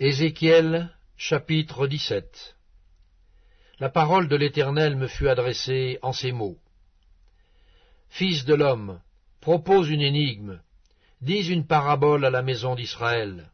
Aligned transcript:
Ézéchiel 0.00 0.94
chapitre 1.16 1.88
17 1.88 2.54
La 3.80 3.88
parole 3.88 4.28
de 4.28 4.36
l'Éternel 4.36 4.94
me 4.94 5.08
fut 5.08 5.28
adressée 5.28 5.98
en 6.02 6.12
ces 6.12 6.30
mots. 6.30 6.56
Fils 8.08 8.44
de 8.44 8.54
l'homme, 8.54 9.00
propose 9.40 9.90
une 9.90 10.02
énigme, 10.02 10.60
dis 11.20 11.50
une 11.50 11.66
parabole 11.66 12.24
à 12.24 12.30
la 12.30 12.42
maison 12.42 12.76
d'Israël. 12.76 13.50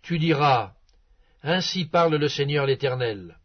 Tu 0.00 0.18
diras, 0.18 0.72
Ainsi 1.42 1.84
parle 1.84 2.16
le 2.16 2.30
Seigneur 2.30 2.64
l'Éternel. 2.64 3.36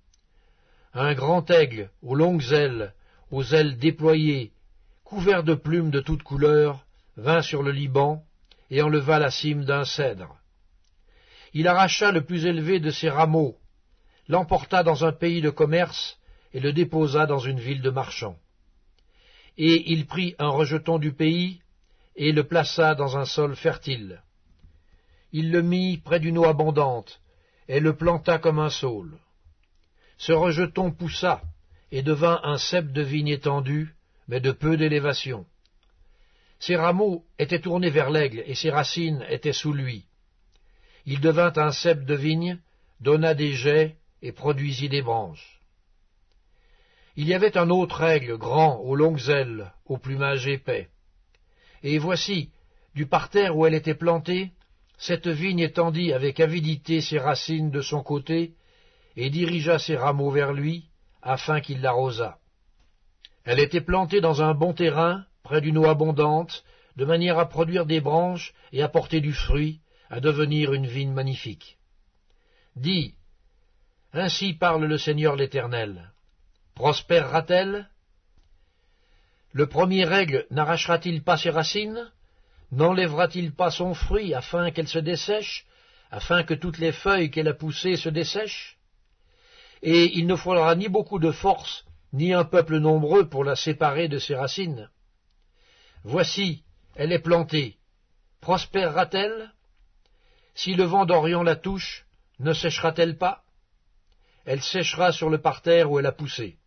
Un 0.93 1.14
grand 1.14 1.51
aigle, 1.51 1.92
aux 2.01 2.15
longues 2.15 2.54
ailes, 2.54 2.93
aux 3.32 3.43
ailes 3.43 3.78
déployées, 3.78 4.54
couvert 5.04 5.43
de 5.43 5.55
plumes 5.55 5.92
de 5.92 6.00
toutes 6.00 6.24
couleurs, 6.24 6.86
vint 7.18 7.42
sur 7.42 7.64
le 7.64 7.71
Liban 7.71 8.24
et 8.69 8.82
enleva 8.82 9.19
la 9.19 9.29
cime 9.29 9.65
d'un 9.65 9.83
cèdre. 9.83 10.37
Il 11.60 11.68
arracha 11.68 12.11
le 12.11 12.24
plus 12.24 12.46
élevé 12.46 12.79
de 12.79 12.92
ses 12.92 13.10
rameaux, 13.10 13.57
l'emporta 14.28 14.84
dans 14.84 15.06
un 15.06 15.11
pays 15.11 15.42
de 15.42 15.50
commerce 15.50 16.20
et 16.54 16.60
le 16.60 16.71
déposa 16.71 17.25
dans 17.25 17.39
une 17.39 17.60
ville 17.60 17.82
de 17.82 17.89
marchands. 17.89 18.38
Et 19.57 19.92
il 19.92 20.06
prit 20.06 20.36
un 20.38 20.50
rejeton 20.50 21.00
du 21.00 21.14
pays 21.14 21.64
et 22.15 22.32
le 22.32 22.43
plaça 22.43 22.93
dans 22.93 23.18
un 23.18 23.25
sol 23.25 23.56
fertile. 23.56 24.21
Il 25.32 25.50
le 25.50 25.64
mit 25.64 25.98
près 25.98 26.20
d'une 26.20 26.38
eau 26.38 26.46
abondante 26.46 27.21
et 27.68 27.79
le 27.79 27.96
planta 27.96 28.37
comme 28.37 28.60
un 28.60 28.70
saule. 28.70 29.18
Ce 30.20 30.34
rejeton 30.34 30.92
poussa 30.92 31.42
et 31.92 32.03
devint 32.03 32.39
un 32.44 32.59
cep 32.59 32.92
de 32.92 33.02
vigne 33.02 33.30
étendu, 33.30 33.95
mais 34.28 34.42
de 34.42 34.52
peu 34.52 34.78
d'élévation. 34.78 35.44
Ses 36.59 36.76
rameaux 36.76 37.26
étaient 37.40 37.62
tournés 37.62 37.90
vers 37.90 38.12
l'aigle 38.12 38.44
et 38.46 38.53
ses 38.53 38.70
racines 38.70 39.26
étaient 39.28 39.53
sous 39.53 39.74
lui. 39.74 40.06
Il 41.09 41.22
devint 41.22 41.53
un 41.55 41.72
cep 41.72 42.03
de 42.03 42.16
vigne, 42.16 42.59
donna 43.00 43.33
des 43.33 43.53
jets 43.53 43.95
et 44.22 44.33
produisit 44.33 44.89
des 44.89 45.02
branches. 45.02 45.61
Il 47.16 47.30
y 47.30 47.33
avait 47.33 47.58
un 47.58 47.69
autre 47.69 48.03
aigle 48.03 48.38
grand, 48.38 48.81
aux 48.81 48.94
longues 48.94 49.30
ailes, 49.30 49.72
au 49.85 49.97
plumage 49.97 50.50
épais. 50.50 50.89
Et 51.81 51.97
voici, 51.97 52.52
du 52.94 53.05
parterre 53.05 53.55
où 53.55 53.66
elle 53.66 53.73
était 53.73 53.95
plantée, 53.95 54.52
cette 54.97 55.30
vigne 55.30 55.59
étendit 55.59 56.11
avec 56.11 56.41
avidité 56.41 57.00
ses 57.00 57.19
racines 57.19 57.72
de 57.72 57.81
son 57.81 58.03
côté, 58.03 58.55
et 59.16 59.30
dirigea 59.30 59.80
ses 59.80 59.95
rameaux 59.95 60.31
vers 60.31 60.52
lui, 60.52 60.89
afin 61.22 61.61
qu'il 61.61 61.80
l'arrosât. 61.80 62.38
Elle 63.45 63.61
était 63.61 63.80
plantée 63.80 64.19
dans 64.19 64.41
un 64.41 64.53
bon 64.53 64.73
terrain, 64.73 65.23
près 65.41 65.61
d'une 65.61 65.78
eau 65.78 65.85
abondante, 65.85 66.66
de 66.97 67.05
manière 67.05 67.39
à 67.39 67.47
produire 67.47 67.85
des 67.85 68.02
branches 68.02 68.53
et 68.73 68.83
à 68.83 68.89
porter 68.89 69.22
du 69.22 69.31
fruit, 69.31 69.80
à 70.09 70.19
devenir 70.19 70.73
une 70.73 70.88
vigne 70.88 71.11
magnifique. 71.11 71.77
Dis, 72.75 73.16
ainsi 74.13 74.53
parle 74.53 74.86
le 74.86 74.97
Seigneur 74.97 75.36
l'Éternel. 75.36 76.11
Prospérera-t-elle? 76.75 77.89
Le 79.52 79.67
premier 79.67 80.11
aigle 80.13 80.45
n'arrachera-t-il 80.52 81.23
pas 81.23 81.38
ses 81.38 81.50
racines? 81.50 82.11
N'enlèvera-t-il 82.72 83.53
pas 83.53 83.72
son 83.72 83.94
fruit 83.94 84.33
afin 84.33 84.72
qu'elle 84.72 84.88
se 84.88 85.00
dessèche, 85.00 85.66
afin 86.11 86.44
que 86.44 86.53
toutes 86.53 86.78
les 86.78 86.91
feuilles 86.91 87.31
qu'elle 87.31 87.47
a 87.47 87.53
poussées 87.53 87.95
se 87.95 88.09
dessèchent? 88.09 88.78
Et 89.81 90.17
il 90.17 90.28
ne 90.28 90.35
faudra 90.35 90.75
ni 90.75 90.88
beaucoup 90.89 91.19
de 91.19 91.31
force, 91.31 91.85
ni 92.13 92.33
un 92.33 92.45
peuple 92.45 92.78
nombreux 92.78 93.30
pour 93.30 93.44
la 93.44 93.55
séparer 93.55 94.08
de 94.08 94.19
ses 94.19 94.35
racines. 94.35 94.89
Voici, 96.03 96.63
elle 96.95 97.11
est 97.11 97.19
plantée. 97.19 97.78
Prospérera-t-elle? 98.41 99.51
Si 100.57 100.73
le 100.73 100.85
vent 100.85 101.06
d'Orient 101.06 101.44
la 101.44 101.56
touche, 101.56 102.07
ne 102.40 102.51
séchera-t-elle 102.51 103.19
pas? 103.19 103.44
Elle 104.44 104.63
séchera 104.63 105.12
sur 105.12 105.29
le 105.29 105.40
parterre 105.40 105.91
où 105.91 106.00
elle 106.00 106.07
a 106.07 106.12
poussé. 106.12 106.57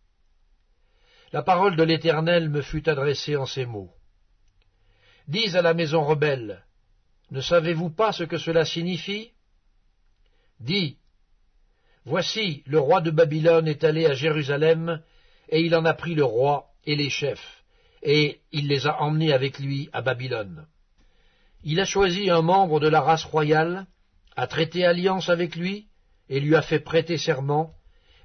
La 1.33 1.43
parole 1.43 1.75
de 1.75 1.83
l'Éternel 1.83 2.49
me 2.49 2.61
fut 2.61 2.87
adressée 2.87 3.35
en 3.35 3.45
ces 3.45 3.65
mots. 3.65 3.93
Dis 5.27 5.57
à 5.57 5.61
la 5.61 5.73
maison 5.73 6.05
rebelle, 6.05 6.63
ne 7.31 7.41
savez-vous 7.41 7.89
pas 7.89 8.13
ce 8.13 8.23
que 8.23 8.37
cela 8.37 8.63
signifie? 8.63 9.31
Dis, 10.61 10.97
voici, 12.05 12.63
le 12.67 12.79
roi 12.79 13.01
de 13.01 13.11
Babylone 13.11 13.67
est 13.67 13.83
allé 13.83 14.05
à 14.05 14.13
Jérusalem, 14.13 15.03
et 15.49 15.59
il 15.59 15.75
en 15.75 15.83
a 15.83 15.93
pris 15.93 16.15
le 16.15 16.23
roi 16.23 16.69
et 16.85 16.95
les 16.95 17.09
chefs, 17.09 17.63
et 18.01 18.39
il 18.53 18.69
les 18.69 18.87
a 18.87 19.01
emmenés 19.01 19.33
avec 19.33 19.59
lui 19.59 19.89
à 19.91 20.01
Babylone. 20.01 20.65
Il 21.63 21.79
a 21.79 21.85
choisi 21.85 22.29
un 22.29 22.41
membre 22.41 22.79
de 22.79 22.87
la 22.87 23.01
race 23.01 23.23
royale, 23.23 23.85
a 24.35 24.47
traité 24.47 24.85
alliance 24.85 25.29
avec 25.29 25.55
lui, 25.55 25.87
et 26.27 26.39
lui 26.39 26.55
a 26.55 26.61
fait 26.61 26.79
prêter 26.79 27.17
serment, 27.17 27.73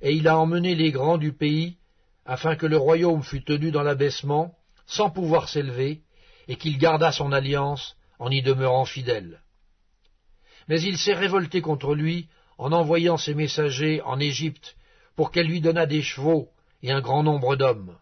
et 0.01 0.13
il 0.13 0.27
a 0.29 0.39
emmené 0.39 0.75
les 0.75 0.91
grands 0.91 1.19
du 1.19 1.33
pays, 1.33 1.77
afin 2.25 2.57
que 2.57 2.67
le 2.67 2.77
royaume 2.77 3.23
fût 3.23 3.45
tenu 3.45 3.71
dans 3.71 3.83
l'abaissement, 3.83 4.55
sans 4.87 5.11
pouvoir 5.11 5.49
s'élever, 5.49 6.03
et 6.49 6.57
qu'il 6.57 6.79
gardât 6.79 7.13
son 7.13 7.33
alliance 7.33 7.97
en 8.19 8.31
y 8.31 8.43
demeurant 8.43 8.85
fidèle. 8.85 9.43
Mais 10.69 10.81
il 10.81 10.97
s'est 10.97 11.15
révolté 11.15 11.61
contre 11.61 11.95
lui 11.95 12.29
en 12.59 12.73
envoyant 12.73 13.17
ses 13.17 13.35
messagers 13.35 14.01
en 14.03 14.19
Égypte 14.19 14.77
pour 15.15 15.31
qu'elle 15.31 15.47
lui 15.47 15.61
donnât 15.61 15.87
des 15.87 16.03
chevaux 16.03 16.49
et 16.83 16.91
un 16.91 17.01
grand 17.01 17.23
nombre 17.23 17.57
d'hommes. 17.57 17.99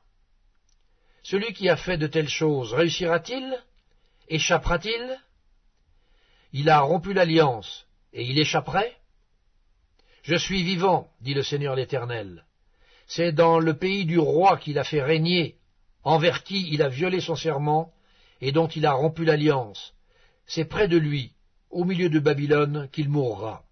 Celui 1.22 1.52
qui 1.54 1.68
a 1.68 1.76
fait 1.76 1.96
de 1.96 2.06
telles 2.06 2.28
choses 2.28 2.72
réussira-t-il? 2.72 3.58
Échappera-t-il? 4.28 5.18
Il 6.56 6.70
a 6.70 6.82
rompu 6.82 7.12
l'alliance, 7.12 7.84
et 8.12 8.22
il 8.22 8.38
échapperait? 8.38 8.92
Je 10.22 10.36
suis 10.36 10.62
vivant, 10.62 11.08
dit 11.20 11.34
le 11.34 11.42
Seigneur 11.42 11.74
l'Éternel. 11.74 12.44
C'est 13.08 13.32
dans 13.32 13.58
le 13.58 13.76
pays 13.76 14.04
du 14.04 14.20
roi 14.20 14.56
qu'il 14.58 14.78
a 14.78 14.84
fait 14.84 15.02
régner, 15.02 15.56
envers 16.04 16.44
qui 16.44 16.68
il 16.72 16.80
a 16.80 16.88
violé 16.88 17.20
son 17.20 17.34
serment, 17.34 17.92
et 18.40 18.52
dont 18.52 18.68
il 18.68 18.86
a 18.86 18.92
rompu 18.92 19.24
l'alliance. 19.24 19.94
C'est 20.46 20.66
près 20.66 20.86
de 20.86 20.96
lui, 20.96 21.32
au 21.70 21.84
milieu 21.84 22.08
de 22.08 22.20
Babylone, 22.20 22.88
qu'il 22.92 23.08
mourra. 23.08 23.64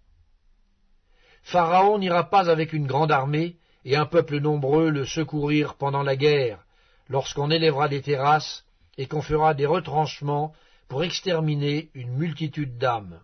Pharaon 1.41 1.99
n'ira 1.99 2.29
pas 2.29 2.49
avec 2.49 2.73
une 2.73 2.87
grande 2.87 3.13
armée 3.13 3.55
et 3.85 3.95
un 3.95 4.05
peuple 4.05 4.41
nombreux 4.41 4.89
le 4.89 5.05
secourir 5.05 5.75
pendant 5.75 6.03
la 6.03 6.17
guerre, 6.17 6.65
lorsqu'on 7.07 7.49
élèvera 7.49 7.87
des 7.87 8.01
terrasses 8.01 8.65
et 8.97 9.05
qu'on 9.05 9.21
fera 9.21 9.53
des 9.53 9.65
retranchements 9.65 10.53
pour 10.93 11.03
exterminer 11.03 11.89
une 11.95 12.13
multitude 12.13 12.77
d'âmes. 12.77 13.19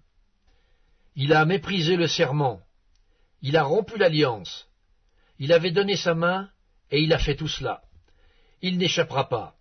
Il 1.16 1.34
a 1.34 1.46
méprisé 1.46 1.97
le 1.97 2.07
serment, 2.07 2.62
il 3.44 3.56
a 3.57 3.63
rompu 3.63 3.96
l'alliance, 3.96 4.68
il 5.38 5.53
avait 5.53 5.69
donné 5.69 5.96
sa 5.96 6.16
main, 6.16 6.50
et 6.90 7.00
il 7.00 7.13
a 7.13 7.19
fait 7.19 7.35
tout 7.35 7.47
cela. 7.47 7.84
Il 8.63 8.79
n'échappera 8.79 9.29
pas. 9.29 9.53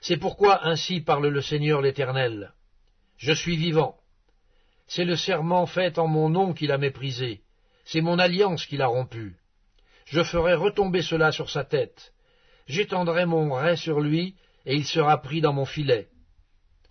C'est 0.00 0.16
pourquoi 0.16 0.64
ainsi 0.64 1.00
parle 1.00 1.26
le 1.26 1.40
Seigneur 1.40 1.82
l'Éternel. 1.82 2.52
Je 3.16 3.32
suis 3.32 3.56
vivant. 3.56 3.96
C'est 4.86 5.04
le 5.04 5.16
serment 5.16 5.66
fait 5.66 5.98
en 5.98 6.06
mon 6.06 6.28
nom 6.28 6.54
qu'il 6.54 6.70
a 6.70 6.78
méprisé. 6.78 7.42
C'est 7.84 8.00
mon 8.00 8.20
alliance 8.20 8.64
qu'il 8.64 8.80
a 8.80 8.86
rompue. 8.86 9.34
Je 10.04 10.22
ferai 10.22 10.54
retomber 10.54 11.02
cela 11.02 11.32
sur 11.32 11.50
sa 11.50 11.64
tête. 11.64 12.12
J'étendrai 12.68 13.26
mon 13.26 13.52
ray 13.52 13.76
sur 13.76 13.98
lui, 13.98 14.36
et 14.66 14.76
il 14.76 14.86
sera 14.86 15.20
pris 15.20 15.40
dans 15.40 15.52
mon 15.52 15.64
filet. 15.64 16.11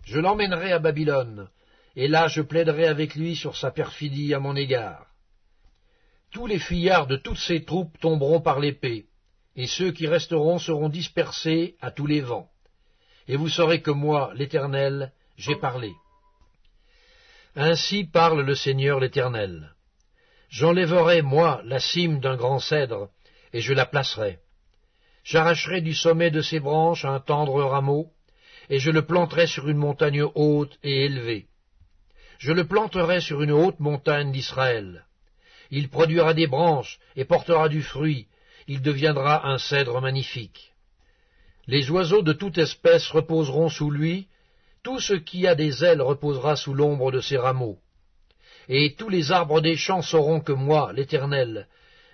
Je 0.04 0.18
l'emmènerai 0.18 0.72
à 0.72 0.78
Babylone, 0.78 1.48
et 1.96 2.08
là 2.08 2.28
je 2.28 2.42
plaiderai 2.42 2.86
avec 2.86 3.14
lui 3.14 3.36
sur 3.36 3.56
sa 3.56 3.70
perfidie 3.70 4.34
à 4.34 4.38
mon 4.38 4.56
égard. 4.56 5.06
Tous 6.32 6.46
les 6.46 6.58
fuyards 6.58 7.06
de 7.06 7.16
toutes 7.16 7.38
ses 7.38 7.64
troupes 7.64 7.98
tomberont 8.00 8.40
par 8.40 8.60
l'épée, 8.60 9.06
et 9.56 9.66
ceux 9.66 9.92
qui 9.92 10.06
resteront 10.06 10.58
seront 10.58 10.88
dispersés 10.88 11.76
à 11.80 11.90
tous 11.90 12.06
les 12.06 12.20
vents 12.20 12.52
et 13.28 13.36
vous 13.36 13.48
saurez 13.48 13.80
que 13.80 13.90
moi, 13.90 14.32
l'Éternel, 14.34 15.12
j'ai 15.36 15.56
parlé. 15.56 15.92
Ainsi 17.54 18.04
parle 18.04 18.42
le 18.42 18.54
Seigneur 18.54 18.98
l'Éternel. 18.98 19.74
J'enlèverai, 20.48 21.22
moi, 21.22 21.62
la 21.64 21.80
cime 21.80 22.20
d'un 22.20 22.36
grand 22.36 22.58
cèdre, 22.58 23.08
et 23.52 23.60
je 23.60 23.72
la 23.72 23.86
placerai. 23.86 24.38
J'arracherai 25.24 25.80
du 25.80 25.94
sommet 25.94 26.30
de 26.30 26.42
ses 26.42 26.60
branches 26.60 27.04
un 27.04 27.20
tendre 27.20 27.62
rameau, 27.62 28.10
et 28.70 28.78
je 28.78 28.90
le 28.90 29.02
planterai 29.02 29.46
sur 29.46 29.68
une 29.68 29.76
montagne 29.76 30.22
haute 30.22 30.78
et 30.82 31.04
élevée. 31.04 31.46
Je 32.38 32.52
le 32.52 32.66
planterai 32.66 33.20
sur 33.20 33.42
une 33.42 33.52
haute 33.52 33.80
montagne 33.80 34.32
d'Israël. 34.32 35.04
Il 35.70 35.88
produira 35.88 36.34
des 36.34 36.46
branches 36.46 36.98
et 37.16 37.24
portera 37.24 37.68
du 37.68 37.82
fruit, 37.82 38.26
il 38.66 38.82
deviendra 38.82 39.48
un 39.48 39.58
cèdre 39.58 40.00
magnifique. 40.00 40.72
Les 41.66 41.90
oiseaux 41.90 42.22
de 42.22 42.32
toute 42.32 42.58
espèce 42.58 43.08
reposeront 43.10 43.68
sous 43.68 43.90
lui, 43.90 44.26
tout 44.82 44.98
ce 44.98 45.14
qui 45.14 45.46
a 45.46 45.54
des 45.54 45.84
ailes 45.84 46.02
reposera 46.02 46.56
sous 46.56 46.74
l'ombre 46.74 47.12
de 47.12 47.20
ses 47.20 47.36
rameaux. 47.36 47.78
Et 48.68 48.94
tous 48.96 49.08
les 49.08 49.32
arbres 49.32 49.60
des 49.60 49.76
champs 49.76 50.02
sauront 50.02 50.40
que 50.40 50.52
moi, 50.52 50.92
l'Éternel, 50.92 51.68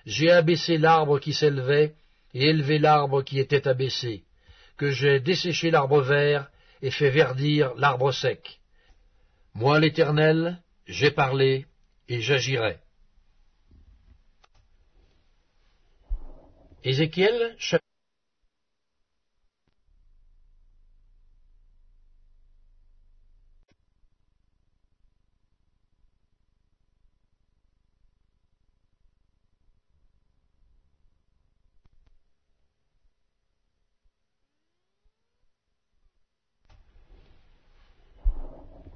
j'ai 0.05 0.31
abaissé 0.31 0.79
l'arbre 0.79 1.19
qui 1.19 1.33
s'élevait, 1.33 1.95
et 2.35 2.49
élevé 2.49 2.79
l'arbre 2.79 3.23
qui 3.23 3.39
était 3.39 3.67
abaissé, 3.67 4.25
que 4.79 4.91
j'ai 4.91 5.21
desséché 5.21 5.71
l'arbre 5.71 6.01
vert, 6.01 6.49
et 6.81 6.91
fait 6.91 7.11
verdir 7.11 7.75
l'arbre 7.75 8.13
sec. 8.13 8.61
Moi, 9.55 9.81
l'Éternel, 9.81 10.63
j'ai 10.87 11.11
parlé, 11.11 11.67
et 12.09 12.21
j'agirai. 12.21 12.79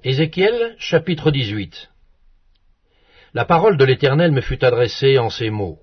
Ézéchiel 0.05 0.75
chapitre 0.79 1.31
18 1.31 1.89
La 3.33 3.45
parole 3.45 3.77
de 3.77 3.85
l'Éternel 3.85 4.33
me 4.33 4.41
fut 4.41 4.61
adressée 4.65 5.17
en 5.17 5.29
ces 5.29 5.49
mots. 5.49 5.79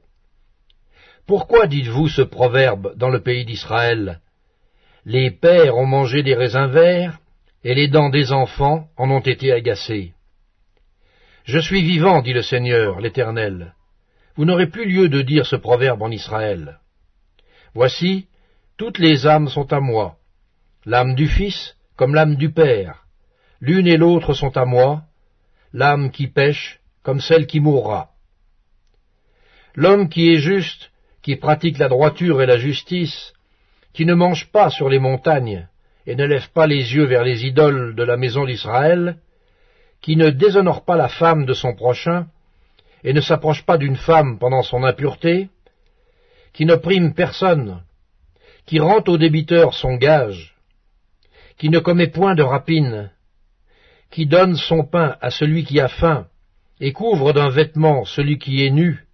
Pourquoi 1.27 1.67
dites-vous 1.67 2.09
ce 2.09 2.21
proverbe 2.21 2.95
dans 2.99 3.09
le 3.09 3.23
pays 3.23 3.47
d'Israël? 3.47 4.21
Les 5.07 5.31
pères 5.31 5.79
ont 5.79 5.87
mangé 5.87 6.23
des 6.23 6.35
raisins 6.35 6.67
verts, 6.67 7.19
et 7.65 7.75
les 7.75 7.89
dents 7.89 8.11
des 8.11 8.31
enfants 8.31 8.89
en 8.99 9.11
ont 9.11 9.21
été 9.21 9.53
agacées. 9.53 10.13
Je 11.45 11.59
suis 11.59 11.81
vivant, 11.81 12.21
dit 12.21 12.35
le 12.35 12.43
Seigneur, 12.43 13.01
l'Éternel. 13.01 13.75
Vous 14.37 14.45
n'aurez 14.45 14.67
plus 14.67 14.85
lieu 14.85 15.09
de 15.09 15.23
dire 15.23 15.47
ce 15.47 15.57
proverbe 15.57 16.03
en 16.03 16.11
Israël. 16.11 16.79
Voici, 17.73 18.29
toutes 18.77 18.99
les 18.99 19.27
âmes 19.27 19.49
sont 19.49 19.73
à 19.73 19.81
moi, 19.81 20.19
l'âme 20.85 21.15
du 21.15 21.27
Fils 21.27 21.75
comme 21.97 22.15
l'âme 22.15 22.37
du 22.37 22.53
Père 22.53 23.07
L'une 23.61 23.87
et 23.87 23.99
l'autre 23.99 24.33
sont 24.33 24.57
à 24.57 24.65
moi, 24.65 25.03
l'âme 25.73 26.11
qui 26.11 26.29
pêche 26.29 26.81
comme 27.03 27.21
celle 27.21 27.47
qui 27.47 27.61
mourra. 27.61 28.11
L'homme 29.75 30.09
qui 30.09 30.33
est 30.33 30.39
juste, 30.39 30.91
qui 31.23 31.37
pratique 31.37 31.79
la 31.79 31.89
droiture 31.89 32.41
et 32.41 32.47
la 32.47 32.59
justice, 32.59 33.35
qui 33.93 34.07
ne 34.07 34.15
mange 34.15 34.51
pas 34.51 34.71
sur 34.71 34.89
les 34.89 34.99
montagnes, 34.99 35.69
et 36.07 36.17
ne 36.17 36.25
lève 36.25 36.51
pas 36.53 36.67
les 36.67 36.95
yeux 36.95 37.05
vers 37.05 37.23
les 37.23 37.45
idoles 37.45 37.95
de 37.95 38.03
la 38.03 38.17
maison 38.17 38.47
d'Israël, 38.47 39.19
qui 40.01 40.17
ne 40.17 40.31
déshonore 40.31 40.85
pas 40.85 40.97
la 40.97 41.09
femme 41.09 41.45
de 41.45 41.53
son 41.53 41.75
prochain, 41.75 42.27
et 43.05 43.13
ne 43.13 43.21
s'approche 43.21 43.65
pas 43.65 43.77
d'une 43.77 43.97
femme 43.97 44.39
pendant 44.39 44.63
son 44.63 44.85
impureté, 44.85 45.51
qui 46.53 46.65
ne 46.65 46.77
prime 46.77 47.15
personne, 47.15 47.83
qui 48.67 48.81
rend 48.81 49.03
au 49.07 49.19
débiteur 49.19 49.75
son 49.75 49.97
gage, 49.97 50.57
qui 51.59 51.69
ne 51.69 51.79
commet 51.79 52.09
point 52.09 52.35
de 52.35 52.43
rapine, 52.43 53.11
qui 54.11 54.27
donne 54.27 54.57
son 54.57 54.85
pain 54.85 55.17
à 55.21 55.31
celui 55.31 55.65
qui 55.65 55.81
a 55.81 55.89
faim, 55.89 56.27
et 56.81 56.93
couvre 56.93 57.33
d'un 57.33 57.51
vêtement 57.51 58.05
celui 58.05 58.39
qui 58.39 58.65
est 58.65 58.71
nu, 58.71 59.07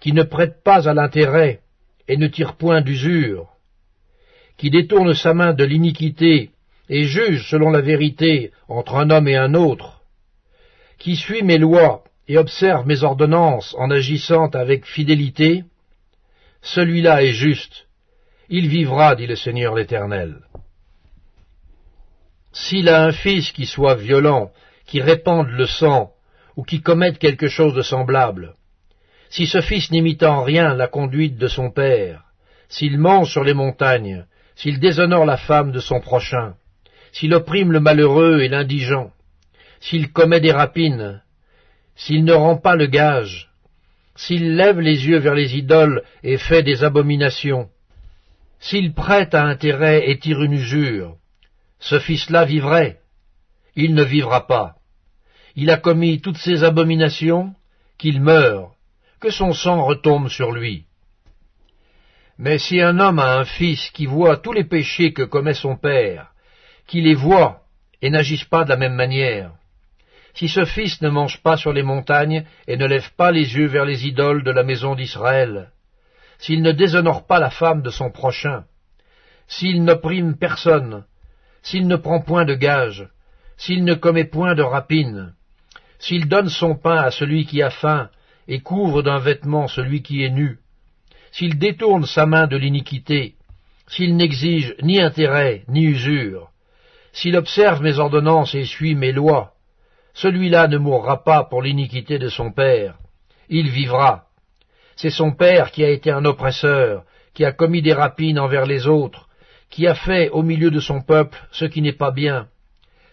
qui 0.00 0.12
ne 0.12 0.22
prête 0.22 0.62
pas 0.64 0.88
à 0.88 0.94
l'intérêt, 0.94 1.60
et 2.08 2.16
ne 2.16 2.26
tire 2.26 2.56
point 2.56 2.80
d'usure, 2.80 3.48
qui 4.56 4.70
détourne 4.70 5.14
sa 5.14 5.34
main 5.34 5.52
de 5.52 5.64
l'iniquité, 5.64 6.50
et 6.88 7.04
juge 7.04 7.48
selon 7.48 7.70
la 7.70 7.80
vérité 7.80 8.52
entre 8.68 8.96
un 8.96 9.10
homme 9.10 9.28
et 9.28 9.36
un 9.36 9.54
autre, 9.54 10.02
qui 10.98 11.16
suit 11.16 11.42
mes 11.42 11.58
lois 11.58 12.04
et 12.28 12.38
observe 12.38 12.86
mes 12.86 13.02
ordonnances 13.02 13.74
en 13.78 13.90
agissant 13.90 14.48
avec 14.48 14.86
fidélité, 14.86 15.64
celui-là 16.62 17.22
est 17.22 17.32
juste, 17.32 17.86
il 18.48 18.68
vivra, 18.68 19.14
dit 19.14 19.26
le 19.26 19.36
Seigneur 19.36 19.74
l'Éternel. 19.74 20.40
S'il 22.54 22.88
a 22.88 23.02
un 23.02 23.10
fils 23.10 23.50
qui 23.50 23.66
soit 23.66 23.96
violent, 23.96 24.52
qui 24.86 25.02
répande 25.02 25.48
le 25.48 25.66
sang, 25.66 26.12
ou 26.56 26.62
qui 26.62 26.82
commette 26.82 27.18
quelque 27.18 27.48
chose 27.48 27.74
de 27.74 27.82
semblable, 27.82 28.54
si 29.28 29.48
ce 29.48 29.60
fils 29.60 29.90
n'imite 29.90 30.22
en 30.22 30.44
rien 30.44 30.72
la 30.74 30.86
conduite 30.86 31.36
de 31.36 31.48
son 31.48 31.72
père, 31.72 32.22
s'il 32.68 32.96
mange 32.96 33.32
sur 33.32 33.42
les 33.42 33.54
montagnes, 33.54 34.24
s'il 34.54 34.78
déshonore 34.78 35.26
la 35.26 35.36
femme 35.36 35.72
de 35.72 35.80
son 35.80 36.00
prochain, 36.00 36.54
s'il 37.10 37.34
opprime 37.34 37.72
le 37.72 37.80
malheureux 37.80 38.42
et 38.42 38.48
l'indigent, 38.48 39.10
s'il 39.80 40.12
commet 40.12 40.40
des 40.40 40.52
rapines, 40.52 41.20
s'il 41.96 42.24
ne 42.24 42.34
rend 42.34 42.56
pas 42.56 42.76
le 42.76 42.86
gage, 42.86 43.50
s'il 44.14 44.54
lève 44.54 44.78
les 44.78 45.08
yeux 45.08 45.18
vers 45.18 45.34
les 45.34 45.56
idoles 45.56 46.04
et 46.22 46.38
fait 46.38 46.62
des 46.62 46.84
abominations, 46.84 47.68
s'il 48.60 48.94
prête 48.94 49.34
à 49.34 49.42
intérêt 49.42 50.08
et 50.08 50.20
tire 50.20 50.40
une 50.40 50.52
usure, 50.52 51.16
ce 51.84 51.98
fils-là 51.98 52.46
vivrait. 52.46 53.00
Il 53.76 53.94
ne 53.94 54.02
vivra 54.02 54.46
pas. 54.46 54.76
Il 55.54 55.70
a 55.70 55.76
commis 55.76 56.22
toutes 56.22 56.38
ces 56.38 56.64
abominations, 56.64 57.54
qu'il 57.98 58.22
meure, 58.22 58.72
que 59.20 59.30
son 59.30 59.52
sang 59.52 59.84
retombe 59.84 60.28
sur 60.28 60.50
lui. 60.50 60.86
Mais 62.38 62.58
si 62.58 62.80
un 62.80 62.98
homme 62.98 63.18
a 63.18 63.36
un 63.36 63.44
fils 63.44 63.90
qui 63.90 64.06
voit 64.06 64.38
tous 64.38 64.54
les 64.54 64.64
péchés 64.64 65.12
que 65.12 65.24
commet 65.24 65.52
son 65.52 65.76
père, 65.76 66.32
qui 66.86 67.02
les 67.02 67.14
voit 67.14 67.60
et 68.00 68.08
n'agisse 68.08 68.44
pas 68.44 68.64
de 68.64 68.70
la 68.70 68.78
même 68.78 68.94
manière, 68.94 69.52
si 70.32 70.48
ce 70.48 70.64
fils 70.64 71.02
ne 71.02 71.10
mange 71.10 71.42
pas 71.42 71.58
sur 71.58 71.74
les 71.74 71.82
montagnes 71.82 72.44
et 72.66 72.78
ne 72.78 72.86
lève 72.86 73.12
pas 73.14 73.30
les 73.30 73.56
yeux 73.56 73.66
vers 73.66 73.84
les 73.84 74.06
idoles 74.06 74.42
de 74.42 74.50
la 74.50 74.62
maison 74.62 74.94
d'Israël, 74.94 75.70
s'il 76.38 76.62
ne 76.62 76.72
déshonore 76.72 77.26
pas 77.26 77.38
la 77.38 77.50
femme 77.50 77.82
de 77.82 77.90
son 77.90 78.10
prochain, 78.10 78.64
s'il 79.46 79.84
n'opprime 79.84 80.38
personne, 80.38 81.04
s'il 81.64 81.88
ne 81.88 81.96
prend 81.96 82.20
point 82.20 82.44
de 82.44 82.54
gage, 82.54 83.08
s'il 83.56 83.84
ne 83.84 83.94
commet 83.94 84.24
point 84.24 84.54
de 84.54 84.62
rapine, 84.62 85.34
s'il 85.98 86.28
donne 86.28 86.50
son 86.50 86.76
pain 86.76 86.98
à 86.98 87.10
celui 87.10 87.46
qui 87.46 87.62
a 87.62 87.70
faim, 87.70 88.10
et 88.46 88.60
couvre 88.60 89.02
d'un 89.02 89.18
vêtement 89.18 89.66
celui 89.66 90.02
qui 90.02 90.22
est 90.22 90.30
nu, 90.30 90.58
s'il 91.32 91.58
détourne 91.58 92.04
sa 92.04 92.26
main 92.26 92.46
de 92.46 92.58
l'iniquité, 92.58 93.34
s'il 93.88 94.14
n'exige 94.14 94.74
ni 94.82 95.00
intérêt 95.00 95.64
ni 95.66 95.84
usure, 95.84 96.50
s'il 97.12 97.36
observe 97.36 97.82
mes 97.82 97.98
ordonnances 97.98 98.54
et 98.54 98.66
suit 98.66 98.94
mes 98.94 99.12
lois, 99.12 99.54
celui-là 100.12 100.68
ne 100.68 100.76
mourra 100.76 101.24
pas 101.24 101.44
pour 101.44 101.62
l'iniquité 101.62 102.18
de 102.18 102.28
son 102.28 102.52
père, 102.52 102.98
il 103.48 103.70
vivra. 103.70 104.26
C'est 104.96 105.10
son 105.10 105.32
père 105.32 105.70
qui 105.70 105.82
a 105.82 105.88
été 105.88 106.10
un 106.10 106.26
oppresseur, 106.26 107.04
qui 107.32 107.44
a 107.44 107.52
commis 107.52 107.82
des 107.82 107.94
rapines 107.94 108.38
envers 108.38 108.66
les 108.66 108.86
autres, 108.86 109.23
qui 109.74 109.88
a 109.88 109.96
fait 109.96 110.30
au 110.30 110.44
milieu 110.44 110.70
de 110.70 110.78
son 110.78 111.02
peuple 111.02 111.36
ce 111.50 111.64
qui 111.64 111.82
n'est 111.82 112.00
pas 112.04 112.12
bien, 112.12 112.46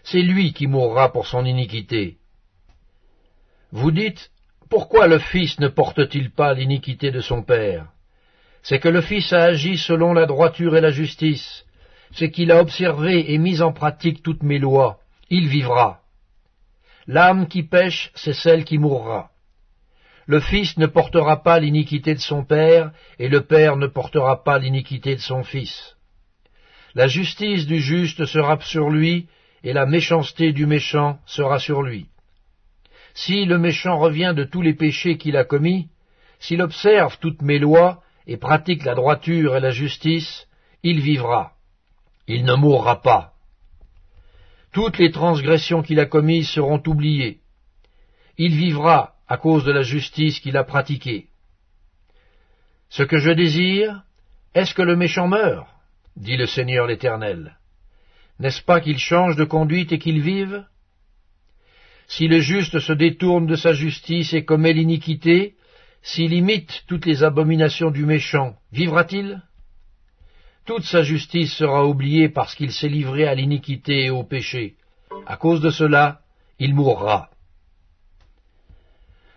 c'est 0.04 0.22
lui 0.22 0.52
qui 0.52 0.68
mourra 0.68 1.10
pour 1.10 1.26
son 1.26 1.44
iniquité. 1.44 2.18
Vous 3.72 3.90
dites, 3.90 4.30
pourquoi 4.70 5.08
le 5.08 5.18
Fils 5.18 5.58
ne 5.58 5.66
porte-t-il 5.66 6.30
pas 6.30 6.54
l'iniquité 6.54 7.10
de 7.10 7.20
son 7.20 7.42
Père? 7.42 7.86
C'est 8.62 8.78
que 8.78 8.88
le 8.88 9.00
Fils 9.00 9.32
a 9.32 9.42
agi 9.42 9.76
selon 9.76 10.12
la 10.12 10.24
droiture 10.24 10.76
et 10.76 10.80
la 10.80 10.92
justice, 10.92 11.64
c'est 12.12 12.30
qu'il 12.30 12.52
a 12.52 12.60
observé 12.60 13.32
et 13.32 13.38
mis 13.38 13.60
en 13.60 13.72
pratique 13.72 14.22
toutes 14.22 14.44
mes 14.44 14.60
lois, 14.60 15.00
il 15.30 15.48
vivra. 15.48 16.02
L'âme 17.08 17.48
qui 17.48 17.64
pêche, 17.64 18.12
c'est 18.14 18.34
celle 18.34 18.64
qui 18.64 18.78
mourra. 18.78 19.30
Le 20.26 20.38
Fils 20.38 20.78
ne 20.78 20.86
portera 20.86 21.42
pas 21.42 21.58
l'iniquité 21.58 22.14
de 22.14 22.20
son 22.20 22.44
Père, 22.44 22.92
et 23.18 23.28
le 23.28 23.40
Père 23.40 23.76
ne 23.76 23.88
portera 23.88 24.44
pas 24.44 24.60
l'iniquité 24.60 25.16
de 25.16 25.20
son 25.20 25.42
Fils. 25.42 25.96
La 26.94 27.08
justice 27.08 27.66
du 27.66 27.80
juste 27.80 28.26
sera 28.26 28.60
sur 28.60 28.90
lui, 28.90 29.26
et 29.64 29.72
la 29.72 29.86
méchanceté 29.86 30.52
du 30.52 30.66
méchant 30.66 31.18
sera 31.26 31.58
sur 31.58 31.82
lui. 31.82 32.06
Si 33.14 33.44
le 33.44 33.58
méchant 33.58 33.98
revient 33.98 34.34
de 34.36 34.44
tous 34.44 34.62
les 34.62 34.74
péchés 34.74 35.16
qu'il 35.16 35.36
a 35.36 35.44
commis, 35.44 35.88
s'il 36.38 36.60
observe 36.60 37.18
toutes 37.18 37.42
mes 37.42 37.58
lois 37.58 38.02
et 38.26 38.36
pratique 38.36 38.84
la 38.84 38.94
droiture 38.94 39.56
et 39.56 39.60
la 39.60 39.70
justice, 39.70 40.46
il 40.82 41.00
vivra. 41.00 41.52
Il 42.26 42.44
ne 42.44 42.54
mourra 42.54 43.00
pas. 43.00 43.32
Toutes 44.72 44.98
les 44.98 45.10
transgressions 45.10 45.82
qu'il 45.82 46.00
a 46.00 46.06
commises 46.06 46.48
seront 46.48 46.82
oubliées. 46.86 47.40
Il 48.38 48.54
vivra 48.54 49.14
à 49.28 49.36
cause 49.36 49.64
de 49.64 49.72
la 49.72 49.82
justice 49.82 50.40
qu'il 50.40 50.56
a 50.56 50.64
pratiquée. 50.64 51.28
Ce 52.88 53.02
que 53.02 53.18
je 53.18 53.30
désire, 53.30 54.02
est-ce 54.54 54.74
que 54.74 54.82
le 54.82 54.96
méchant 54.96 55.28
meure? 55.28 55.71
Dit 56.16 56.36
le 56.36 56.46
Seigneur 56.46 56.86
l'Éternel. 56.86 57.56
N'est-ce 58.38 58.62
pas 58.62 58.80
qu'il 58.80 58.98
change 58.98 59.36
de 59.36 59.44
conduite 59.44 59.92
et 59.92 59.98
qu'il 59.98 60.20
vive? 60.20 60.64
Si 62.08 62.28
le 62.28 62.40
juste 62.40 62.78
se 62.80 62.92
détourne 62.92 63.46
de 63.46 63.56
sa 63.56 63.72
justice 63.72 64.32
et 64.34 64.44
commet 64.44 64.72
l'iniquité, 64.72 65.54
s'il 66.02 66.32
imite 66.32 66.84
toutes 66.86 67.06
les 67.06 67.22
abominations 67.22 67.90
du 67.90 68.04
méchant, 68.04 68.56
vivra-t-il? 68.72 69.42
Toute 70.66 70.84
sa 70.84 71.02
justice 71.02 71.54
sera 71.54 71.86
oubliée 71.86 72.28
parce 72.28 72.54
qu'il 72.54 72.72
s'est 72.72 72.88
livré 72.88 73.26
à 73.26 73.34
l'iniquité 73.34 74.04
et 74.04 74.10
au 74.10 74.24
péché. 74.24 74.76
À 75.26 75.36
cause 75.36 75.60
de 75.60 75.70
cela, 75.70 76.20
il 76.58 76.74
mourra. 76.74 77.30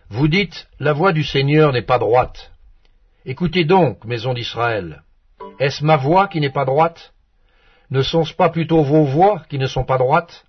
Vous 0.10 0.28
dites, 0.28 0.68
la 0.80 0.94
voix 0.94 1.14
du 1.14 1.24
Seigneur 1.24 1.74
n'est 1.74 1.82
pas 1.82 1.98
droite. 1.98 2.52
Écoutez 3.26 3.66
donc, 3.66 4.06
maison 4.06 4.34
d'Israël. 4.34 5.04
Est-ce 5.60 5.84
ma 5.84 5.98
voix 5.98 6.28
qui 6.28 6.40
n'est 6.40 6.52
pas 6.52 6.66
droite? 6.66 7.14
Ne 7.90 8.02
sont-ce 8.02 8.34
pas 8.34 8.50
plutôt 8.50 8.84
vos 8.84 9.06
voix 9.06 9.44
qui 9.50 9.58
ne 9.58 9.68
sont 9.68 9.86
pas 9.86 9.98
droites? 9.98 10.46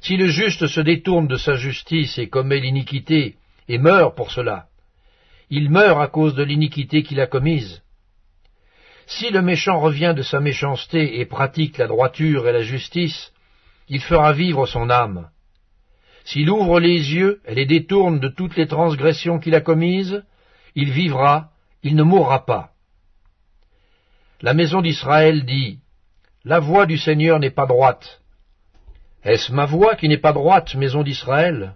Si 0.00 0.16
le 0.16 0.28
juste 0.28 0.66
se 0.66 0.80
détourne 0.80 1.26
de 1.26 1.36
sa 1.36 1.54
justice 1.54 2.18
et 2.18 2.28
commet 2.28 2.60
l'iniquité, 2.60 3.36
et 3.68 3.78
meurt 3.78 4.16
pour 4.16 4.30
cela, 4.30 4.66
il 5.50 5.70
meurt 5.70 6.00
à 6.00 6.06
cause 6.06 6.34
de 6.34 6.42
l'iniquité 6.42 7.02
qu'il 7.02 7.20
a 7.20 7.26
commise. 7.26 7.82
Si 9.06 9.30
le 9.30 9.42
méchant 9.42 9.80
revient 9.80 10.14
de 10.16 10.22
sa 10.22 10.40
méchanceté 10.40 11.20
et 11.20 11.26
pratique 11.26 11.78
la 11.78 11.86
droiture 11.86 12.46
et 12.46 12.52
la 12.52 12.62
justice, 12.62 13.32
il 13.88 14.00
fera 14.00 14.32
vivre 14.32 14.66
son 14.66 14.90
âme. 14.90 15.30
S'il 16.24 16.50
ouvre 16.50 16.78
les 16.78 17.14
yeux 17.14 17.40
et 17.46 17.54
les 17.54 17.64
détourne 17.64 18.20
de 18.20 18.28
toutes 18.28 18.56
les 18.56 18.66
transgressions 18.66 19.38
qu'il 19.38 19.54
a 19.54 19.62
commises, 19.62 20.22
il 20.74 20.90
vivra, 20.92 21.50
il 21.82 21.96
ne 21.96 22.02
mourra 22.02 22.44
pas. 22.44 22.72
La 24.40 24.54
maison 24.54 24.82
d'Israël 24.82 25.44
dit, 25.44 25.80
La 26.44 26.60
voix 26.60 26.86
du 26.86 26.96
Seigneur 26.96 27.40
n'est 27.40 27.50
pas 27.50 27.66
droite. 27.66 28.20
Est-ce 29.24 29.52
ma 29.52 29.66
voix 29.66 29.96
qui 29.96 30.08
n'est 30.08 30.16
pas 30.16 30.32
droite, 30.32 30.76
maison 30.76 31.02
d'Israël? 31.02 31.74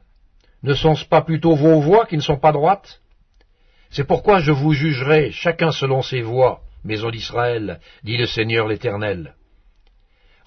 Ne 0.62 0.74
sont-ce 0.74 1.04
pas 1.04 1.22
plutôt 1.22 1.56
vos 1.56 1.80
voix 1.80 2.06
qui 2.06 2.16
ne 2.16 2.22
sont 2.22 2.38
pas 2.38 2.52
droites? 2.52 3.00
C'est 3.90 4.06
pourquoi 4.06 4.38
je 4.38 4.52
vous 4.52 4.72
jugerai, 4.72 5.32
chacun 5.32 5.72
selon 5.72 6.02
ses 6.02 6.22
voies, 6.22 6.60
maison 6.84 7.10
d'Israël, 7.10 7.80
dit 8.04 8.16
le 8.16 8.26
Seigneur 8.26 8.68
l'Éternel. 8.68 9.34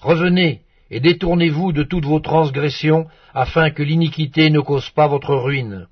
Revenez 0.00 0.62
et 0.90 1.00
détournez-vous 1.00 1.72
de 1.72 1.82
toutes 1.82 2.04
vos 2.04 2.20
transgressions, 2.20 3.08
afin 3.34 3.70
que 3.70 3.82
l'iniquité 3.82 4.50
ne 4.50 4.60
cause 4.60 4.88
pas 4.90 5.08
votre 5.08 5.34
ruine. 5.34 5.88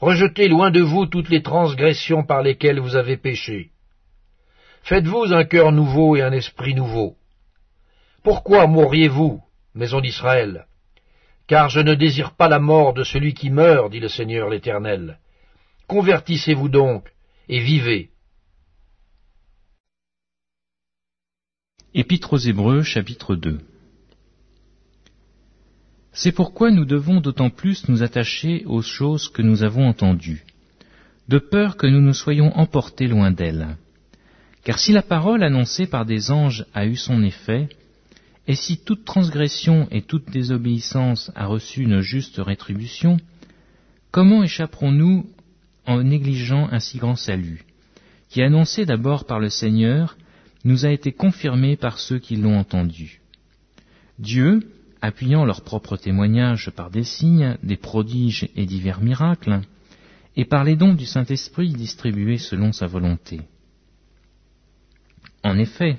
Rejetez 0.00 0.48
loin 0.48 0.70
de 0.70 0.80
vous 0.80 1.06
toutes 1.06 1.28
les 1.28 1.42
transgressions 1.42 2.24
par 2.24 2.42
lesquelles 2.42 2.80
vous 2.80 2.96
avez 2.96 3.16
péché. 3.16 3.71
Faites-vous 4.82 5.32
un 5.32 5.44
cœur 5.44 5.72
nouveau 5.72 6.16
et 6.16 6.22
un 6.22 6.32
esprit 6.32 6.74
nouveau. 6.74 7.16
Pourquoi 8.22 8.66
mourriez-vous, 8.66 9.40
maison 9.74 10.00
d'Israël? 10.00 10.66
Car 11.46 11.68
je 11.68 11.80
ne 11.80 11.94
désire 11.94 12.32
pas 12.32 12.48
la 12.48 12.58
mort 12.58 12.92
de 12.94 13.04
celui 13.04 13.34
qui 13.34 13.50
meurt, 13.50 13.90
dit 13.90 14.00
le 14.00 14.08
Seigneur 14.08 14.48
l'Éternel. 14.48 15.18
Convertissez-vous 15.86 16.68
donc, 16.68 17.12
et 17.48 17.60
vivez. 17.60 18.10
Épître 21.94 22.32
aux 22.32 22.38
Hébreux, 22.38 22.82
chapitre 22.82 23.36
2 23.36 23.60
C'est 26.12 26.32
pourquoi 26.32 26.70
nous 26.70 26.86
devons 26.86 27.20
d'autant 27.20 27.50
plus 27.50 27.88
nous 27.88 28.02
attacher 28.02 28.64
aux 28.66 28.82
choses 28.82 29.28
que 29.28 29.42
nous 29.42 29.62
avons 29.62 29.86
entendues, 29.86 30.44
de 31.28 31.38
peur 31.38 31.76
que 31.76 31.86
nous 31.86 32.00
ne 32.00 32.12
soyons 32.12 32.56
emportés 32.56 33.08
loin 33.08 33.30
d'elles. 33.30 33.76
Car 34.64 34.78
si 34.78 34.92
la 34.92 35.02
parole 35.02 35.42
annoncée 35.42 35.86
par 35.86 36.06
des 36.06 36.30
anges 36.30 36.66
a 36.72 36.86
eu 36.86 36.96
son 36.96 37.22
effet, 37.22 37.68
et 38.46 38.54
si 38.54 38.78
toute 38.78 39.04
transgression 39.04 39.88
et 39.90 40.02
toute 40.02 40.30
désobéissance 40.30 41.32
a 41.34 41.46
reçu 41.46 41.82
une 41.82 42.00
juste 42.00 42.38
rétribution, 42.38 43.16
comment 44.10 44.42
échapperons-nous 44.42 45.26
en 45.86 46.02
négligeant 46.02 46.68
un 46.70 46.80
si 46.80 46.98
grand 46.98 47.16
salut, 47.16 47.64
qui 48.28 48.42
annoncé 48.42 48.86
d'abord 48.86 49.24
par 49.24 49.40
le 49.40 49.50
Seigneur, 49.50 50.16
nous 50.64 50.86
a 50.86 50.90
été 50.90 51.12
confirmé 51.12 51.76
par 51.76 51.98
ceux 51.98 52.18
qui 52.18 52.36
l'ont 52.36 52.58
entendu? 52.58 53.20
Dieu, 54.18 54.60
appuyant 55.00 55.44
leur 55.44 55.62
propre 55.62 55.96
témoignage 55.96 56.70
par 56.70 56.90
des 56.90 57.02
signes, 57.02 57.56
des 57.64 57.76
prodiges 57.76 58.48
et 58.54 58.66
divers 58.66 59.00
miracles, 59.00 59.60
et 60.36 60.44
par 60.44 60.62
les 60.62 60.76
dons 60.76 60.94
du 60.94 61.04
Saint-Esprit 61.04 61.72
distribués 61.72 62.38
selon 62.38 62.72
sa 62.72 62.86
volonté. 62.86 63.40
En 65.44 65.58
effet, 65.58 65.96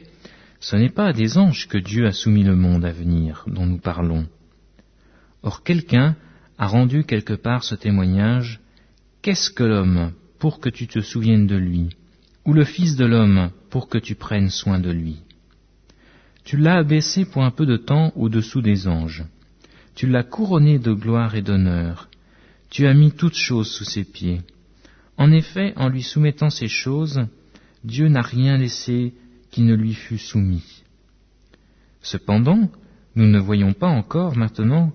ce 0.59 0.75
n'est 0.75 0.89
pas 0.89 1.07
à 1.07 1.13
des 1.13 1.37
anges 1.37 1.67
que 1.67 1.77
Dieu 1.77 2.05
a 2.05 2.11
soumis 2.11 2.43
le 2.43 2.55
monde 2.55 2.85
à 2.85 2.91
venir 2.91 3.43
dont 3.47 3.65
nous 3.65 3.79
parlons. 3.79 4.27
Or 5.41 5.63
quelqu'un 5.63 6.15
a 6.57 6.67
rendu 6.67 7.03
quelque 7.03 7.33
part 7.33 7.63
ce 7.63 7.75
témoignage, 7.75 8.61
Qu'est-ce 9.23 9.51
que 9.51 9.63
l'homme 9.63 10.11
pour 10.37 10.59
que 10.59 10.67
tu 10.67 10.85
te 10.85 10.99
souviennes 10.99 11.47
de 11.47 11.55
lui 11.55 11.95
ou 12.45 12.51
le 12.51 12.65
Fils 12.65 12.97
de 12.97 13.05
l'homme 13.05 13.51
pour 13.69 13.87
que 13.87 13.97
tu 13.97 14.15
prennes 14.15 14.49
soin 14.49 14.79
de 14.81 14.91
lui? 14.91 15.21
Tu 16.43 16.57
l'as 16.57 16.79
abaissé 16.79 17.23
pour 17.23 17.41
un 17.45 17.51
peu 17.51 17.65
de 17.65 17.77
temps 17.77 18.11
au-dessous 18.17 18.61
des 18.61 18.85
anges. 18.85 19.23
Tu 19.95 20.07
l'as 20.07 20.23
couronné 20.23 20.77
de 20.77 20.91
gloire 20.91 21.35
et 21.35 21.41
d'honneur. 21.41 22.09
Tu 22.69 22.85
as 22.85 22.93
mis 22.93 23.13
toutes 23.13 23.37
choses 23.37 23.71
sous 23.71 23.85
ses 23.85 24.03
pieds. 24.03 24.41
En 25.17 25.31
effet, 25.31 25.71
en 25.77 25.87
lui 25.87 26.03
soumettant 26.03 26.49
ces 26.49 26.67
choses, 26.67 27.21
Dieu 27.85 28.09
n'a 28.09 28.21
rien 28.21 28.57
laissé 28.57 29.13
qui 29.53 29.61
ne 29.61 29.75
lui 29.75 29.93
fût 29.93 30.17
soumis. 30.17 30.83
Cependant, 32.01 32.71
nous 33.15 33.27
ne 33.27 33.39
voyons 33.39 33.73
pas 33.73 33.87
encore 33.87 34.35
maintenant 34.35 34.91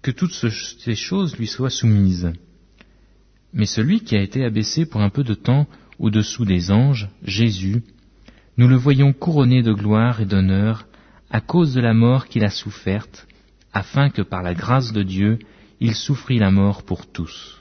que 0.00 0.10
toutes 0.10 0.32
ces 0.32 0.94
choses 0.94 1.36
lui 1.36 1.46
soient 1.46 1.68
soumises. 1.68 2.32
Mais 3.52 3.66
celui 3.66 4.00
qui 4.00 4.16
a 4.16 4.22
été 4.22 4.46
abaissé 4.46 4.86
pour 4.86 5.02
un 5.02 5.10
peu 5.10 5.24
de 5.24 5.34
temps 5.34 5.66
au-dessous 5.98 6.46
des 6.46 6.70
anges, 6.70 7.10
Jésus, 7.22 7.82
nous 8.56 8.66
le 8.66 8.76
voyons 8.76 9.12
couronné 9.12 9.62
de 9.62 9.74
gloire 9.74 10.22
et 10.22 10.26
d'honneur 10.26 10.86
à 11.28 11.42
cause 11.42 11.74
de 11.74 11.82
la 11.82 11.92
mort 11.92 12.28
qu'il 12.28 12.44
a 12.44 12.50
soufferte, 12.50 13.28
afin 13.74 14.08
que 14.08 14.22
par 14.22 14.42
la 14.42 14.54
grâce 14.54 14.94
de 14.94 15.02
Dieu, 15.02 15.38
il 15.80 15.94
souffrit 15.94 16.38
la 16.38 16.50
mort 16.50 16.82
pour 16.82 17.12
tous. 17.12 17.60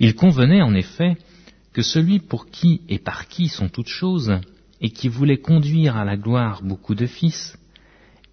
Il 0.00 0.14
convenait 0.14 0.62
en 0.62 0.74
effet 0.74 1.18
que 1.74 1.82
celui 1.82 2.20
pour 2.20 2.46
qui 2.46 2.80
et 2.88 2.98
par 2.98 3.28
qui 3.28 3.48
sont 3.48 3.68
toutes 3.68 3.88
choses, 3.88 4.32
et 4.80 4.90
qui 4.90 5.08
voulait 5.08 5.40
conduire 5.40 5.96
à 5.96 6.04
la 6.04 6.16
gloire 6.16 6.62
beaucoup 6.62 6.94
de 6.94 7.06
fils, 7.06 7.58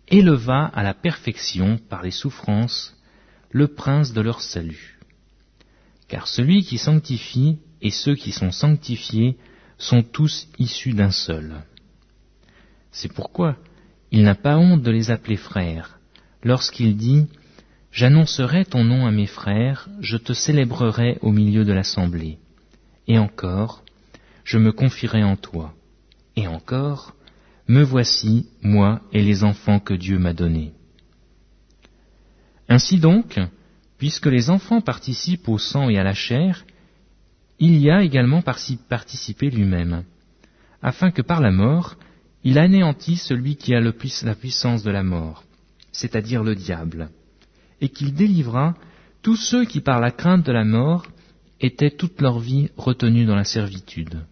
éleva 0.08 0.66
à 0.66 0.84
la 0.84 0.94
perfection 0.94 1.80
par 1.90 2.04
les 2.04 2.12
souffrances 2.12 2.96
le 3.50 3.68
prince 3.68 4.14
de 4.14 4.22
leur 4.22 4.42
salut. 4.42 5.00
Car 6.08 6.28
celui 6.28 6.64
qui 6.64 6.78
sanctifie 6.78 7.58
et 7.82 7.90
ceux 7.90 8.16
qui 8.16 8.32
sont 8.32 8.52
sanctifiés 8.52 9.38
sont 9.78 10.04
tous 10.04 10.48
issus 10.60 10.94
d'un 10.94 11.12
seul. 11.12 11.64
C'est 12.92 13.12
pourquoi 13.12 13.58
il 14.12 14.24
n'a 14.24 14.36
pas 14.36 14.58
honte 14.58 14.84
de 14.84 14.92
les 14.92 15.10
appeler 15.10 15.38
frères, 15.38 16.00
lorsqu'il 16.44 16.96
dit 16.96 17.26
J'annoncerai 17.92 18.66
ton 18.66 18.84
nom 18.84 19.06
à 19.06 19.12
mes 19.12 19.26
frères, 19.26 19.90
je 20.00 20.18
te 20.18 20.34
célébrerai 20.34 21.18
au 21.22 21.32
milieu 21.32 21.66
de 21.66 21.74
l'assemblée. 21.74 22.38
Et 23.12 23.20
encore, 23.20 23.84
je 24.46 24.58
me 24.58 24.72
confierai 24.72 25.22
en 25.22 25.36
toi. 25.36 25.74
Et 26.38 26.48
encore, 26.48 27.14
me 27.68 27.84
voici, 27.84 28.48
moi 28.62 29.02
et 29.12 29.22
les 29.22 29.44
enfants 29.44 29.82
que 29.82 29.94
Dieu 29.94 30.18
m'a 30.18 30.32
donnés. 30.32 30.72
Ainsi 32.70 33.02
donc, 33.02 33.38
puisque 33.98 34.28
les 34.28 34.50
enfants 34.50 34.80
participent 34.80 35.50
au 35.50 35.58
sang 35.58 35.90
et 35.90 35.98
à 35.98 36.06
la 36.06 36.14
chair, 36.14 36.64
il 37.60 37.80
y 37.80 37.92
a 37.92 38.02
également 38.02 38.42
participé 38.42 39.50
lui-même, 39.50 40.06
afin 40.82 41.12
que 41.12 41.22
par 41.22 41.42
la 41.42 41.52
mort, 41.52 41.98
il 42.46 42.58
anéantisse 42.58 43.26
celui 43.26 43.58
qui 43.58 43.76
a 43.76 43.82
le 43.82 43.94
la 44.24 44.36
puissance 44.36 44.84
de 44.84 44.90
la 44.90 45.04
mort, 45.04 45.44
c'est-à-dire 45.92 46.46
le 46.46 46.56
diable, 46.56 47.10
et 47.82 47.90
qu'il 47.90 48.14
délivra 48.14 48.74
tous 49.22 49.36
ceux 49.36 49.66
qui 49.66 49.82
par 49.82 50.00
la 50.00 50.12
crainte 50.12 50.46
de 50.46 50.54
la 50.54 50.64
mort 50.64 51.06
étaient 51.62 51.92
toute 51.92 52.20
leur 52.22 52.40
vie 52.40 52.70
retenus 52.78 53.28
dans 53.28 53.36
la 53.36 53.44
servitude. 53.44 54.26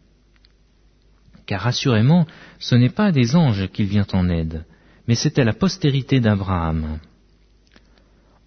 Car 1.46 1.66
assurément, 1.66 2.28
ce 2.60 2.76
n'est 2.76 2.90
pas 2.90 3.12
des 3.12 3.36
anges 3.36 3.70
qu'il 3.70 3.88
vient 3.88 4.08
en 4.14 4.30
aide, 4.30 4.66
mais 5.08 5.16
c'était 5.16 5.44
la 5.44 5.54
postérité 5.54 6.20
d'Abraham. 6.20 7.00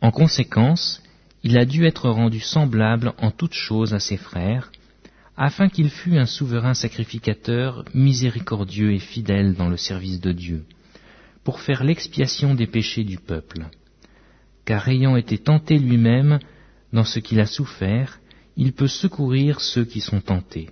En 0.01 0.11
conséquence, 0.11 1.03
il 1.43 1.59
a 1.59 1.65
dû 1.65 1.87
être 1.87 2.09
rendu 2.09 2.41
semblable 2.41 3.13
en 3.19 3.31
toutes 3.31 3.55
choses 3.55 3.95
à 3.95 4.01
ses 4.01 4.17
frères, 4.17 4.71
afin 5.37 5.69
qu'il 5.69 5.91
fût 5.91 6.19
un 6.19 6.27
souverain 6.27 6.75
sacrificateur 6.75 7.85
miséricordieux 7.95 8.93
et 8.93 8.99
fidèle 8.99 9.55
dans 9.55 9.69
le 9.69 9.77
service 9.77 10.21
de 10.21 10.33
Dieu, 10.33 10.65
pour 11.43 11.61
faire 11.61 11.83
l'expiation 11.83 12.55
des 12.55 12.67
péchés 12.67 13.05
du 13.05 13.19
peuple. 13.19 13.67
Car 14.65 14.89
ayant 14.89 15.17
été 15.17 15.39
tenté 15.39 15.79
lui-même 15.79 16.39
dans 16.93 17.05
ce 17.05 17.19
qu'il 17.19 17.41
a 17.41 17.47
souffert, 17.47 18.21
il 18.57 18.73
peut 18.73 18.89
secourir 18.89 19.61
ceux 19.61 19.85
qui 19.85 20.01
sont 20.01 20.21
tentés. 20.21 20.69